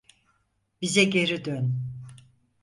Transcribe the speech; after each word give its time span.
Bize 0.81 1.03
geri 1.03 1.45
dön. 1.45 1.73